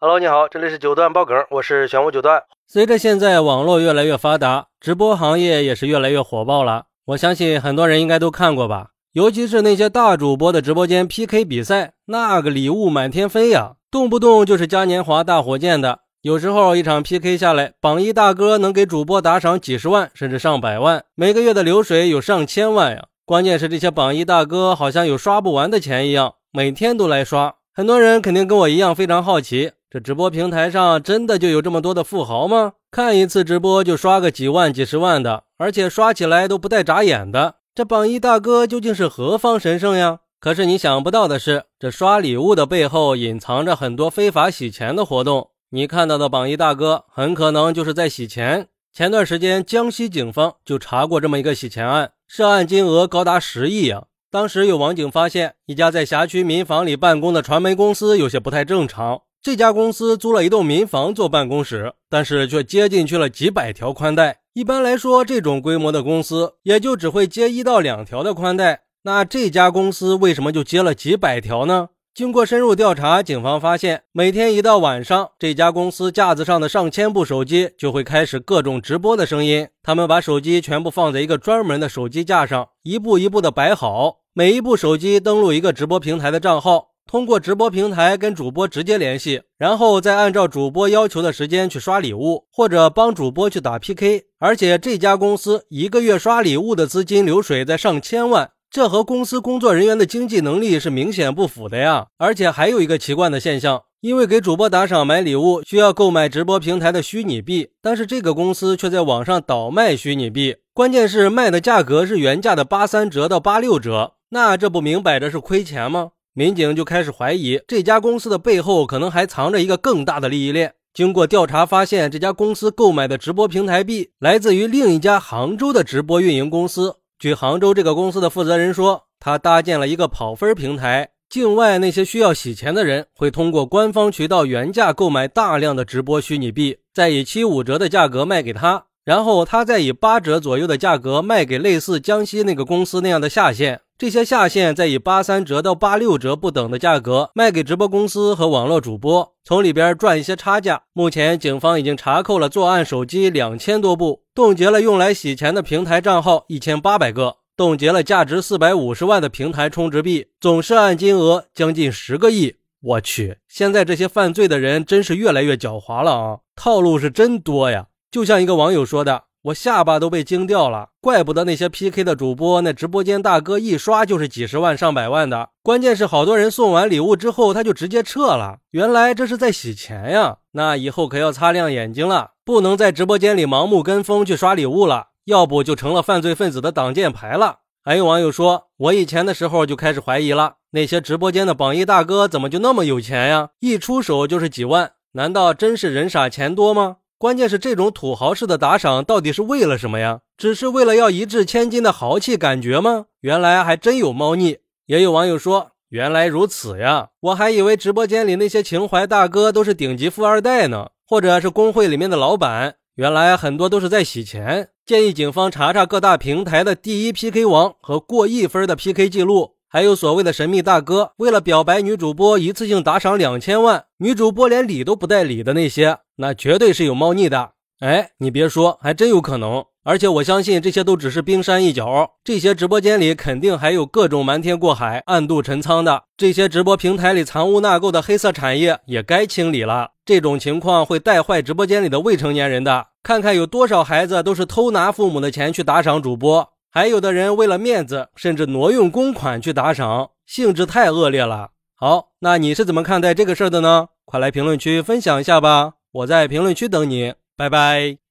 [0.00, 2.44] Hello，你好，这里是九段爆梗，我是玄武九段。
[2.68, 6.84] 随着现在网络越来越发达，直播行业也是越来越火爆了。
[7.06, 15.98] 我相信很多人应该都看过吧，尤其是那些大主播的直播间 PK 比赛，那个礼物满天飞呀，动不动就是嘉年华、大火箭的。
[16.22, 23.06] 有时候一场 PK 下来，榜一大哥能给主播打赏几十万，甚至上百万，每个月的流水有上千万呀。
[23.24, 27.56] 关键是这些榜一大哥好像有刷不完的钱一样，每天都来刷。
[27.78, 32.72] 很多人肯定跟我一样非常好奇，这直播平台上真的就有这么多的富豪吗？
[32.90, 37.54] 看一次直播就刷个几万、几十万的，而且刷起来都不带眨眼的。
[37.76, 40.18] 这榜一大哥究竟是何方神圣呀？
[40.40, 45.50] 可是你想不到的是，这刷礼物的背后隐藏着很多非法洗钱的活动。
[45.70, 48.66] 你看到的榜一大哥，很可能就是在洗钱。
[48.92, 54.06] 前段时间，江西警方就查过这么一个洗钱案，涉案金额高达十亿啊！
[54.30, 59.22] 当时有网警发现，一家在辖区民房里办公的传媒公司有些不太正常。
[59.40, 64.40] 这家公司租了一栋民房做办公室，但是却接进去了几百条宽带。
[64.52, 71.88] 一般来说，这种规模的公司也就只会接一到两条的宽带，那这家公司为什么就接了几百条呢？
[72.18, 79.68] 经过深入调查，警方发现，每天一到晚上，这家公司架子上的上千部手机就会开始各种直播的声音。
[79.84, 84.16] 他们把手机全部放在一个专门的手机架上，一步一步的摆好。
[84.32, 94.24] 每一部手机登录一个直播平台的账号，通过直播平台跟主播直接联系，然后再按照主播要求的时间去刷礼物，或者帮主播去打 PK。
[94.40, 98.50] 而且这家公司一个月刷礼物的资金流水在上千万。
[98.70, 102.08] 这和公司工作人员的经济能力是明显不符的呀！
[102.18, 116.10] 而且还有一个奇怪的现象，因为给主播打赏买礼物需要购买直播平台的虚拟币，但是这个公司却在网上倒卖虚拟币，关键是卖的价格是原价的八三折到八六折，那这不明摆着是亏钱吗？
[116.34, 120.74] 民警就开始怀疑这家公司的背后可能还藏着一个更大的利益链。
[120.92, 126.96] 经过调查发现，这家公司购买的直播平台币来自于另一家杭州的直播运营公司。
[127.18, 143.80] 据杭州这个公司的负责人说，他搭建了一个跑分平台，境外那些需要洗钱的人会通过官方渠道原价购买大量的直播虚拟币，再以七五折的价格卖给他，然后他再以八折左右的价格卖给类似江西那个公司那样的下线。
[143.98, 150.82] 这些下线再以八三折到八六折不等的价格卖给直播公司和网络主播，从里边赚一些差价。
[150.92, 162.54] 目前警方已经查扣了作案手机两千多部，冻结了用来洗钱的平台账号一千八百个，冻结了价值四百五十万的平台充值币，总涉案金额将近十个亿。
[162.80, 167.88] 我去，现在这些犯罪的人真是越来越狡猾了啊，套路是真多呀。
[168.12, 169.24] 就像一个网友说的。
[169.42, 175.50] 我下巴都被惊掉了，怪不得那些 PK 的主播，那直播间大哥一刷就是几十万、上百万的。
[175.62, 178.58] 关键是好多人送完礼物之后，他就直接撤了。
[178.72, 180.38] 原来这是在洗钱呀！
[180.52, 187.60] 那以后可要擦亮眼睛了，不能在直播间里盲目跟风去刷礼物了，要不就成了犯罪分子的挡箭牌了。
[187.84, 193.50] 还有网友说，我以前的时候就开始怀疑了，那些直播间的榜一大哥怎么就那么有钱呀？
[193.60, 196.96] 一出手就是几万，难道真是人傻钱多吗？
[197.18, 200.20] 关键是这种土豪式的打赏到底是为了什么呀？
[200.36, 203.06] 只是为了要一掷千金的豪气感觉吗？
[203.22, 204.58] 原来还真有猫腻。
[204.86, 212.76] 也有网友说，原来如此呀，我还以为直播间里那些情怀大哥都是顶级富二代呢，或者是工会里面的老板。
[212.94, 214.68] 原来很多都是在洗钱。
[214.86, 219.56] 建议警方查查各大平台的第一 PK 王和过亿分的 PK 记录。
[219.70, 227.50] 还有所谓的神秘大哥，为了表白女主播，一次性打赏两千万，女主播连理都不带理的那些，那绝对是有猫腻的。
[227.80, 229.62] 哎，你别说，还真有可能。
[229.84, 236.04] 而且我相信这些都只是冰山一角，这些直播间里肯定还有各种瞒天过海、暗度陈仓的。
[236.16, 239.90] 这些直播平台里藏污纳垢的黑色产业也该清理了。
[240.04, 242.86] 这种情况会带坏直播间里的未成年人的。
[243.02, 246.48] 看看有多少孩子都是偷拿父母的钱去打赏主播。
[246.70, 251.50] 还有的人为了面子，甚至挪用公款去打赏，性质太恶劣了。
[251.74, 253.88] 好，那你是怎么看待这个事儿的呢？
[254.04, 258.07] 快来评论区分享一下吧，我在评论区等你，拜拜。